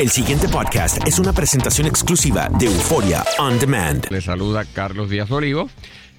[0.00, 4.06] El siguiente podcast es una presentación exclusiva de Euforia On Demand.
[4.10, 5.68] Le saluda Carlos Díaz Olivo.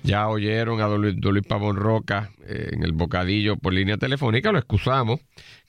[0.04, 3.98] Ya oyeron a don Luis, don Luis Pavón Roca eh, en el bocadillo por línea
[3.98, 4.52] telefónica.
[4.52, 5.20] Lo excusamos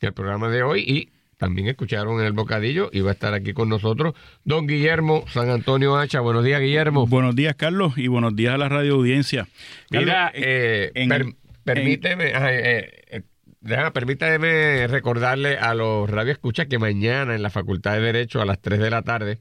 [0.00, 3.32] en el programa de hoy y también escucharon en el bocadillo y va a estar
[3.32, 4.12] aquí con nosotros
[4.44, 6.20] don Guillermo San Antonio Hacha.
[6.20, 7.06] Buenos días, Guillermo.
[7.06, 9.48] Buenos días, Carlos, y buenos días a la radio audiencia.
[9.90, 13.22] Mira, Carlos, eh, en- per- en- permíteme, eh,
[13.62, 18.60] déjame- permítame recordarle a los radioescuchas que mañana en la Facultad de Derecho a las
[18.60, 19.38] 3 de la tarde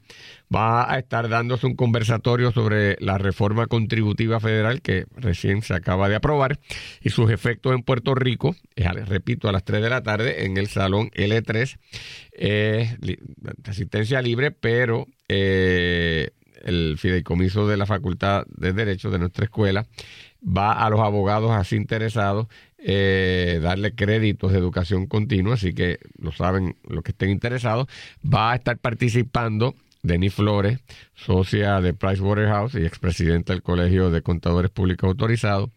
[0.53, 6.09] va a estar dándose un conversatorio sobre la reforma contributiva federal que recién se acaba
[6.09, 6.59] de aprobar
[7.01, 8.55] y sus efectos en Puerto Rico,
[9.07, 11.77] repito, a las 3 de la tarde en el salón L3,
[12.33, 13.17] eh, li-
[13.65, 16.31] asistencia libre, pero eh,
[16.63, 19.87] el fideicomiso de la Facultad de Derecho de nuestra escuela
[20.45, 22.47] va a los abogados así interesados
[22.83, 27.87] eh, darle créditos de educación continua, así que lo saben los que estén interesados.
[28.25, 30.79] Va a estar participando Denis Flores,
[31.13, 35.69] socia de Pricewaterhouse y expresidenta del Colegio de Contadores Públicos Autorizados.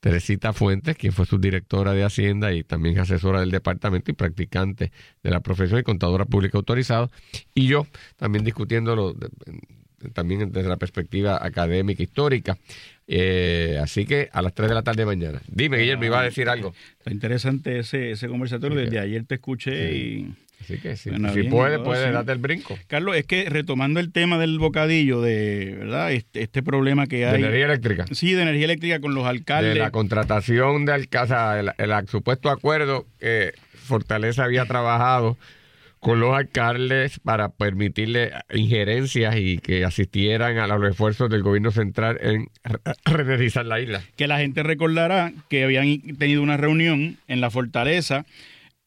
[0.00, 4.92] Teresita Fuentes, quien fue subdirectora de Hacienda y también asesora del departamento y practicante
[5.24, 7.10] de la profesión y contadora pública autorizado.
[7.52, 7.84] Y yo
[8.16, 9.16] también discutiéndolo
[10.12, 12.56] también desde la perspectiva académica histórica.
[13.10, 15.40] Eh, así que a las 3 de la tarde de mañana.
[15.48, 16.74] Dime, Guillermo, iba a decir algo.
[16.98, 18.78] Está interesante ese, ese conversatorio.
[18.78, 20.34] Sí, Desde ayer te escuché y...
[20.60, 22.12] Así que si, Suena si bien, puede, puede, Sí.
[22.12, 22.76] date el brinco.
[22.88, 27.26] Carlos, es que retomando el tema del bocadillo, de verdad este, este problema que De
[27.26, 27.34] hay...
[27.36, 28.04] energía eléctrica.
[28.10, 29.78] Sí, de energía eléctrica con los De alcaldes.
[29.78, 35.38] la contratación de alcalde, el, el supuesto acuerdo que Fortaleza había trabajado
[36.00, 42.18] con los alcaldes para permitirle injerencias y que asistieran a los esfuerzos del gobierno central
[42.20, 44.02] en re- reenergizar la isla.
[44.16, 48.26] que la gente recordará que habían tenido una reunión en la fortaleza,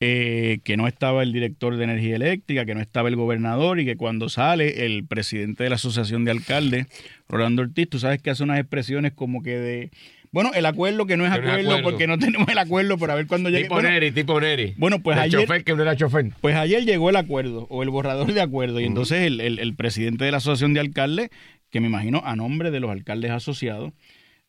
[0.04, 3.86] eh, que no estaba el director de energía eléctrica, que no estaba el gobernador y
[3.86, 6.88] que cuando sale el presidente de la asociación de alcaldes,
[7.30, 9.92] Rolando Ortiz, tú sabes que hace unas expresiones como que de,
[10.32, 11.84] bueno, el acuerdo que no es acuerdo, acuerdo.
[11.84, 13.64] porque no tenemos el acuerdo, pero a ver cuándo llegue.
[13.64, 14.74] Tipo Bueno, Neri, tipo Neri.
[14.78, 16.32] bueno, pues El ayer- chofer que no era chofer.
[16.42, 19.76] pues ayer llegó el acuerdo o el borrador de acuerdo y entonces el, el- el
[19.76, 21.30] presidente de la asociación de alcaldes,
[21.70, 23.94] que me imagino a nombre de los alcaldes asociados,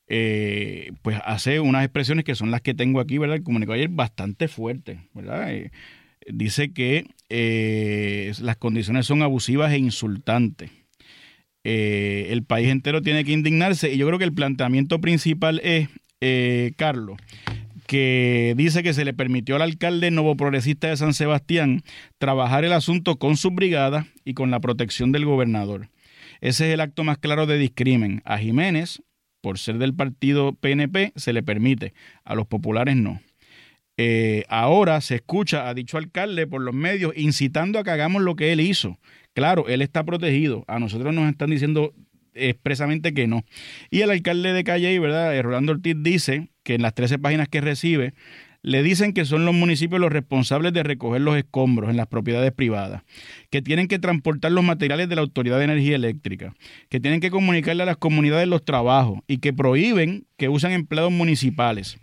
[0.08, 3.36] eh, pues hace unas expresiones que son las que tengo aquí, ¿verdad?
[3.36, 5.52] El comunicado ayer bastante fuerte, ¿verdad?
[5.54, 5.70] Eh,
[6.28, 10.70] dice que eh, las condiciones son abusivas e insultantes.
[11.64, 15.88] Eh, el país entero tiene que indignarse y yo creo que el planteamiento principal es,
[16.20, 17.18] eh, Carlos,
[17.86, 21.82] que dice que se le permitió al alcalde nuevo progresista de San Sebastián
[22.18, 25.88] trabajar el asunto con sus brigadas y con la protección del gobernador.
[26.40, 28.22] Ese es el acto más claro de discrimen.
[28.24, 29.02] A Jiménez,
[29.40, 31.94] por ser del partido PNP, se le permite,
[32.24, 33.20] a los populares no.
[33.96, 38.36] Eh, ahora se escucha a dicho alcalde por los medios incitando a que hagamos lo
[38.36, 38.98] que él hizo.
[39.34, 40.64] Claro, él está protegido.
[40.66, 41.94] A nosotros nos están diciendo
[42.34, 43.44] expresamente que no.
[43.90, 45.34] Y el alcalde de Calle, ¿verdad?
[45.34, 48.14] Eh, Rolando Ortiz dice que en las 13 páginas que recibe,
[48.62, 52.52] le dicen que son los municipios los responsables de recoger los escombros en las propiedades
[52.52, 53.02] privadas,
[53.50, 56.54] que tienen que transportar los materiales de la Autoridad de Energía Eléctrica,
[56.88, 61.10] que tienen que comunicarle a las comunidades los trabajos y que prohíben que usen empleados
[61.10, 61.98] municipales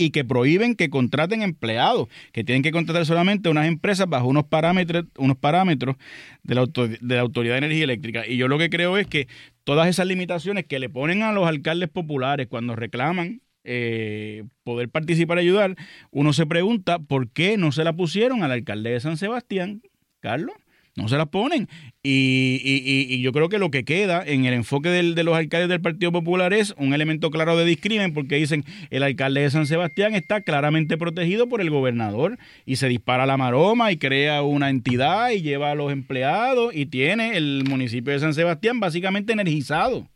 [0.00, 4.44] y que prohíben que contraten empleados, que tienen que contratar solamente unas empresas bajo unos
[4.44, 5.96] parámetros, unos parámetros
[6.42, 8.26] de la, de la Autoridad de Energía Eléctrica.
[8.26, 9.28] Y yo lo que creo es que
[9.64, 15.36] todas esas limitaciones que le ponen a los alcaldes populares cuando reclaman eh, poder participar
[15.36, 15.76] y ayudar,
[16.10, 19.82] uno se pregunta por qué no se la pusieron al alcalde de San Sebastián,
[20.20, 20.54] Carlos.
[21.00, 21.68] No se las ponen.
[22.02, 25.36] Y, y- y- yo creo que lo que queda en el enfoque del- de los
[25.36, 29.50] alcaldes del Partido Popular es un elemento claro de discrimen, porque dicen el alcalde de
[29.50, 34.42] San Sebastián está claramente protegido por el gobernador y se dispara la maroma y crea
[34.42, 39.32] una entidad y lleva a los empleados y tiene el municipio de San Sebastián básicamente
[39.32, 40.08] energizado.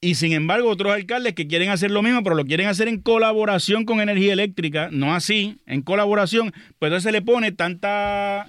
[0.00, 3.00] Y sin embargo, otros alcaldes que quieren hacer lo mismo, pero lo quieren hacer en
[3.00, 8.46] colaboración con energía eléctrica, no así, en colaboración, pues entonces se le pone tanta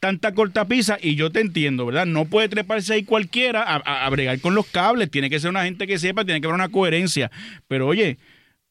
[0.00, 2.06] tanta cortapisa y yo te entiendo, ¿verdad?
[2.06, 5.50] No puede treparse ahí cualquiera a, a- a bregar con los cables, tiene que ser
[5.50, 7.30] una gente que sepa, tiene que haber una coherencia.
[7.68, 8.18] Pero oye,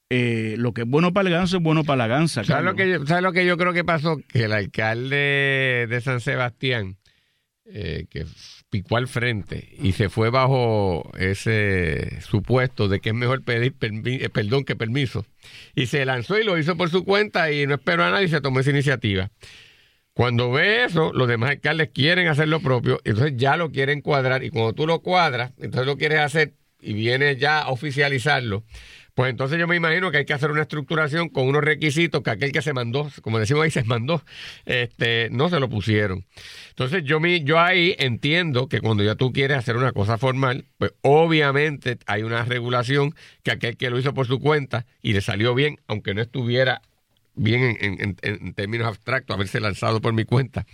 [0.10, 2.44] eh, lo que es bueno para el ganso es bueno para la ganza.
[2.44, 4.18] ¿Sabes lo, que yo, ¿Sabes lo que yo creo que pasó?
[4.32, 6.98] Que el alcalde de San Sebastián,
[7.72, 8.26] eh, que
[8.72, 14.30] picó al frente y se fue bajo ese supuesto de que es mejor pedir eh,
[14.30, 15.26] perdón que permiso,
[15.76, 18.30] y se lanzó y lo hizo por su cuenta y no esperó a nadie y
[18.30, 19.30] se tomó esa iniciativa.
[20.14, 24.44] Cuando ve eso, los demás alcaldes quieren hacer lo propio, entonces ya lo quieren cuadrar
[24.44, 28.64] y cuando tú lo cuadras, entonces lo quieres hacer y vienes ya a oficializarlo,
[29.16, 32.30] Pues entonces yo me imagino que hay que hacer una estructuración con unos requisitos que
[32.30, 34.24] aquel que se mandó, como decimos ahí, se mandó,
[34.66, 36.26] este, no se lo pusieron.
[36.70, 40.66] Entonces yo, mi, yo ahí entiendo que cuando ya tú quieres hacer una cosa formal,
[40.78, 43.14] pues obviamente hay una regulación
[43.44, 46.82] que aquel que lo hizo por su cuenta y le salió bien, aunque no estuviera
[47.40, 50.66] bien en, en, en, términos abstractos, haberse lanzado por mi cuenta,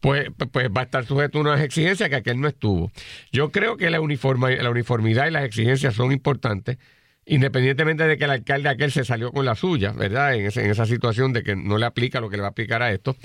[0.00, 2.92] pues, pues va a estar sujeto a unas exigencias que aquel no estuvo.
[3.32, 6.78] Yo creo que la, uniforma, la uniformidad y las exigencias son importantes,
[7.24, 10.34] independientemente de que el alcalde aquel se salió con la suya, ¿verdad?
[10.34, 12.50] En, ese, en esa situación de que no le aplica lo que le va a
[12.50, 13.16] aplicar a esto.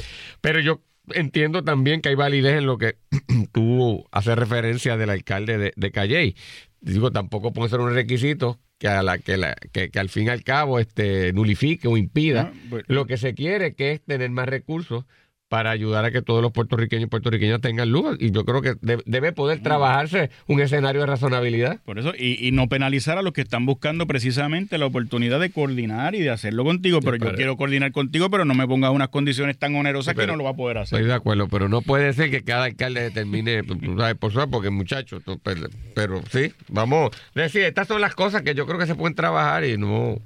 [0.42, 2.98] Pero yo entiendo también que hay validez en lo que
[3.52, 6.36] tú haces referencia del alcalde de, de Calley.
[6.80, 10.26] Digo, tampoco puede ser un requisito que, a la, que, la, que, que, al fin
[10.26, 14.30] y al cabo este, nulifique o impida Ah, lo que se quiere, que es tener
[14.30, 15.06] más recursos
[15.50, 18.18] para ayudar a que todos los puertorriqueños y puertorriqueñas tengan luz.
[18.20, 21.80] Y yo creo que de- debe poder trabajarse un escenario de razonabilidad.
[21.86, 25.50] Por eso, y, y no penalizar a los que están buscando precisamente la oportunidad de
[25.50, 27.00] coordinar y de hacerlo contigo.
[27.02, 30.28] Pero yo quiero coordinar contigo, pero no me pongas unas condiciones tan onerosas Sí, que
[30.28, 30.98] no lo va a poder hacer.
[31.00, 33.62] Estoy de acuerdo, pero no puede ser que cada alcalde determine,
[33.98, 38.42] sabes, por suerte, porque muchachos, pero, pero sí, vamos, es decir, estas son las cosas
[38.42, 40.18] que yo creo que se pueden trabajar y no,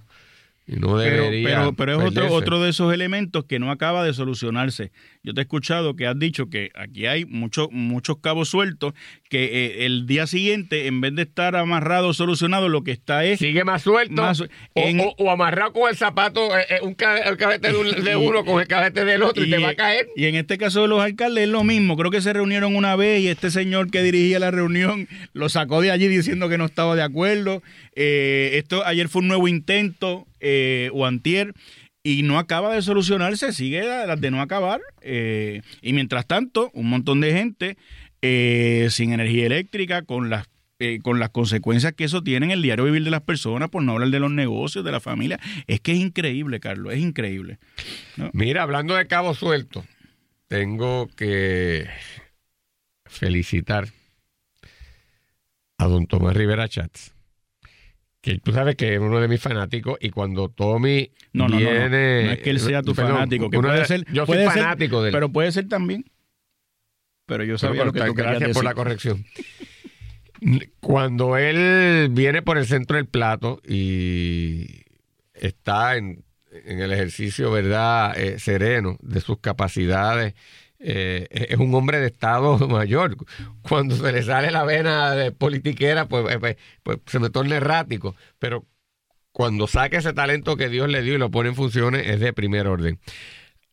[0.73, 4.06] y no Pero, debería pero, pero es otro, otro de esos elementos que no acaba
[4.06, 4.91] de solucionarse.
[5.21, 8.94] Yo te he escuchado que has dicho que aquí hay muchos muchos cabos sueltos,
[9.29, 13.39] que eh, el día siguiente, en vez de estar amarrado, solucionado, lo que está es...
[13.39, 16.94] Sigue más suelto Más o, en- o- o amarrado con el zapato, eh, eh, un
[16.94, 19.69] ca- el cajete de, un- de uno con el cajete del otro y, te va
[19.69, 20.07] a caer.
[20.15, 21.97] y en este caso de los alcaldes es lo mismo.
[21.97, 25.81] Creo que se reunieron una vez y este señor que dirigía la reunión lo sacó
[25.81, 27.62] de allí diciendo que no estaba de acuerdo.
[27.95, 31.53] Eh, esto ayer fue un nuevo intento eh, o antier
[32.03, 34.81] y no acaba de solucionarse, sigue de no acabar.
[35.01, 37.77] eh, y mientras tanto, un montón de gente
[38.21, 40.47] eh, sin energía eléctrica, con las
[40.83, 43.83] eh, con las consecuencias que eso tiene en el diario vivir de las personas, por
[43.83, 45.39] no hablar de los negocios, de la familia.
[45.67, 47.59] Es que es increíble, Carlos, es increíble.
[48.33, 49.85] Mira, hablando de cabo suelto,
[50.47, 51.87] tengo que
[53.05, 53.89] felicitar
[55.77, 57.13] a don Tomás Rivera Chats.
[58.21, 61.59] Que tú sabes que es uno de mis fanáticos y cuando Tommy No, no, no,
[61.59, 61.69] no.
[61.71, 62.23] viene...
[62.25, 64.06] No es que él sea tu Perdón, fanático, que puede de- ser.
[64.13, 65.13] Yo soy puede ser, fanático de él.
[65.13, 66.06] Pero puede ser también.
[67.25, 69.25] Pero yo sabía Pero, lo que tú gracias por la corrección.
[70.79, 74.83] Cuando él viene por el centro del plato y
[75.33, 76.23] está en,
[76.65, 80.33] en el ejercicio, ¿verdad?, eh, sereno de sus capacidades,
[80.83, 83.16] eh, es un hombre de Estado mayor.
[83.62, 87.57] Cuando se le sale la vena de politiquera, pues, eh, pues, pues se me torna
[87.57, 88.16] errático.
[88.39, 88.66] Pero
[89.31, 92.33] cuando saque ese talento que Dios le dio y lo pone en funciones, es de
[92.33, 93.00] primer orden.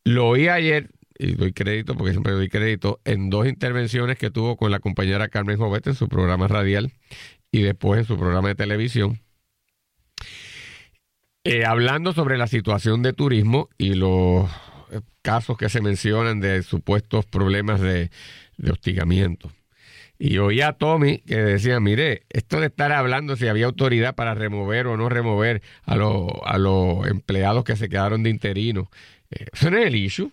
[0.05, 4.57] Lo oí ayer, y doy crédito, porque siempre doy crédito, en dos intervenciones que tuvo
[4.57, 6.93] con la compañera Carmen Jovete en su programa radial
[7.51, 9.21] y después en su programa de televisión,
[11.45, 14.51] eh, hablando sobre la situación de turismo y los
[15.23, 18.11] casos que se mencionan de supuestos problemas de,
[18.71, 19.51] hostigamiento.
[20.19, 24.35] Y oí a Tommy que decía, mire, esto de estar hablando si había autoridad para
[24.35, 28.91] remover o no remover a, los a los empleados que se quedaron de interino,
[29.31, 30.33] eh, eso no es el issue.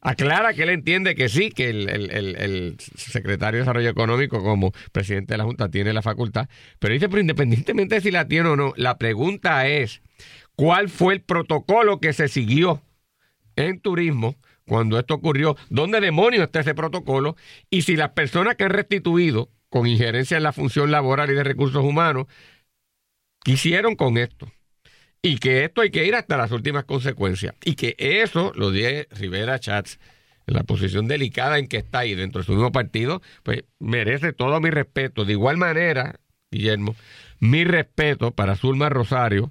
[0.00, 4.42] Aclara que él entiende que sí, que el, el- el- el secretario de Desarrollo Económico
[4.42, 6.48] como presidente de la Junta tiene la facultad,
[6.78, 10.02] pero dice, pero independientemente de si la tiene o no, la pregunta es,
[10.56, 12.82] ¿cuál fue el protocolo que se siguió
[13.56, 14.36] en turismo
[14.66, 15.56] cuando esto ocurrió?
[15.68, 17.36] ¿Dónde demonios está ese protocolo?
[17.70, 21.44] Y si las personas que han restituido con injerencia en la función laboral y de
[21.44, 22.26] recursos humanos
[23.44, 24.50] quisieron con esto
[25.24, 27.54] y que esto hay que ir hasta las últimas consecuencias.
[27.64, 29.98] Y que eso, lo dije Rivera Chats,
[30.46, 34.34] en la posición delicada en que está ahí dentro de su mismo partido, pues merece
[34.34, 35.24] todo mi respeto.
[35.24, 36.20] De igual manera,
[36.50, 36.94] Guillermo,
[37.40, 39.50] mi respeto para Zulma Rosario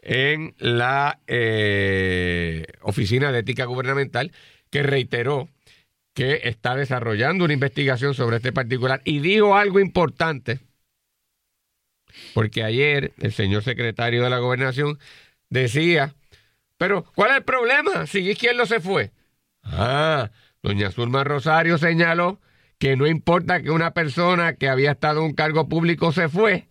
[0.00, 4.32] en la eh, Oficina de Ética Gubernamental,
[4.70, 5.48] que reiteró
[6.14, 10.60] que está desarrollando una investigación sobre este particular y dijo algo importante
[12.34, 14.98] porque ayer el señor secretario de la gobernación
[15.48, 16.14] decía,
[16.78, 18.06] pero ¿cuál es el problema?
[18.06, 19.12] Si Izquierdo se fue.
[19.62, 20.30] Ah,
[20.62, 22.40] doña Zulma Rosario señaló
[22.78, 26.68] que no importa que una persona que había estado en un cargo público se fue,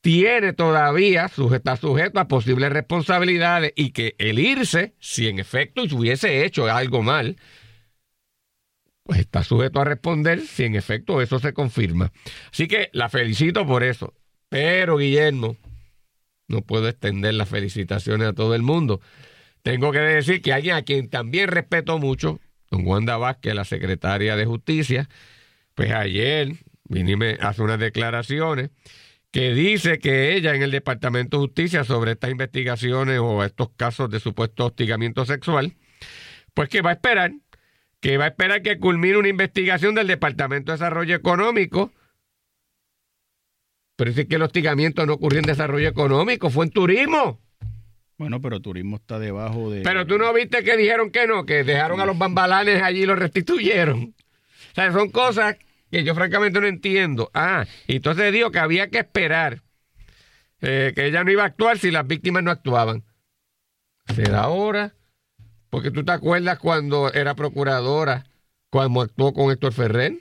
[0.00, 6.44] tiene todavía, está sujeto a posibles responsabilidades y que el irse, si en efecto hubiese
[6.44, 7.36] hecho algo mal,
[9.02, 12.12] pues está sujeto a responder si en efecto eso se confirma.
[12.52, 14.14] Así que la felicito por eso.
[14.48, 15.56] Pero, Guillermo,
[16.48, 19.00] no puedo extender las felicitaciones a todo el mundo.
[19.62, 24.36] Tengo que decir que alguien a quien también respeto mucho, don Wanda Vázquez, la secretaria
[24.36, 25.08] de Justicia,
[25.74, 26.52] pues ayer
[26.84, 28.70] vinime hace unas declaraciones
[29.36, 34.08] que dice que ella en el Departamento de Justicia sobre estas investigaciones o estos casos
[34.08, 35.74] de supuesto hostigamiento sexual,
[36.54, 37.32] pues que va a esperar,
[38.00, 41.92] que va a esperar que culmine una investigación del Departamento de Desarrollo Económico.
[43.96, 47.38] Pero es que el hostigamiento no ocurrió en desarrollo económico, fue en turismo.
[48.16, 49.82] Bueno, pero turismo está debajo de...
[49.82, 53.06] Pero tú no viste que dijeron que no, que dejaron a los bambalanes allí y
[53.06, 54.14] los restituyeron.
[54.72, 55.58] O sea, son cosas
[56.04, 57.30] yo francamente no entiendo.
[57.34, 59.62] Ah, entonces dijo que había que esperar,
[60.60, 63.04] eh, que ella no iba a actuar si las víctimas no actuaban.
[64.14, 64.94] ¿Será ahora?
[65.70, 68.24] Porque tú te acuerdas cuando era procuradora,
[68.70, 70.20] cuando actuó con Héctor Ferrer.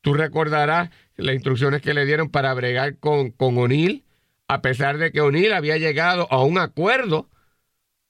[0.00, 4.04] Tú recordarás las instrucciones que le dieron para bregar con, con O'Neill
[4.48, 7.28] a pesar de que O'Neill había llegado a un acuerdo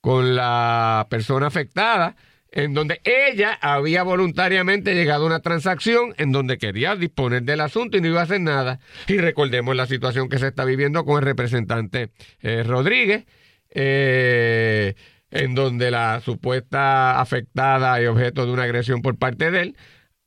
[0.01, 2.15] con la persona afectada,
[2.51, 7.97] en donde ella había voluntariamente llegado a una transacción en donde quería disponer del asunto
[7.97, 8.79] y no iba a hacer nada.
[9.07, 13.25] Y recordemos la situación que se está viviendo con el representante eh, Rodríguez,
[13.69, 14.95] eh,
[15.31, 19.77] en donde la supuesta afectada y objeto de una agresión por parte de él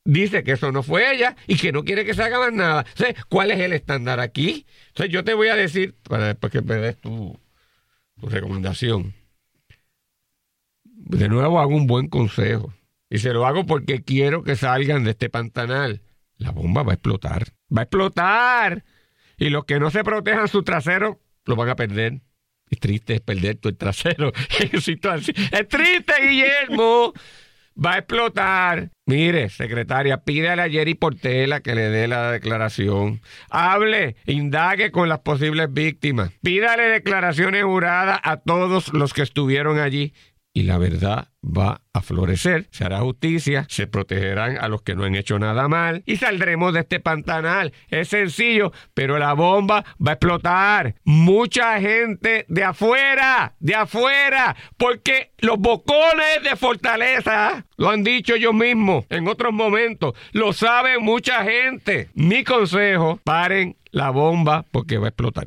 [0.05, 2.85] dice que eso no fue ella y que no quiere que se haga más nada.
[3.29, 4.67] ¿cuál es el estándar aquí?
[5.09, 7.39] Yo te voy a decir, para después que me des tu,
[8.21, 9.15] tu recomendación,
[11.05, 12.73] de nuevo hago un buen consejo.
[13.11, 16.03] Y se lo hago porque quiero que salgan de este pantanal.
[16.39, 17.45] La bomba va a explotar.
[17.75, 18.85] Va a explotar.
[19.37, 22.23] Y los que no se protejan su trasero lo van a perder.
[22.71, 27.13] Es triste perder tu trasero Es triste, Guillermo
[27.77, 28.91] va a explotar.
[29.07, 33.21] Mire, secretaria, pídale a Jerry Portela que le dé la declaración.
[33.51, 36.31] Hable, indague con las posibles víctimas.
[36.43, 40.15] Pídale declaraciones juradas a todos los que estuvieron allí.
[40.55, 45.05] Y la verdad va a florecer, se hará justicia, se protegerán a los que no
[45.05, 47.73] han hecho nada mal y saldremos de este pantanal.
[47.89, 50.95] Es sencillo, pero la bomba va a explotar.
[51.05, 58.55] Mucha gente de afuera, de afuera, porque los bocones de Fortaleza, lo han dicho ellos
[58.55, 62.11] mismos en otros momentos, lo sabe mucha gente.
[62.15, 65.47] Mi consejo, paren la bomba porque va a explotar.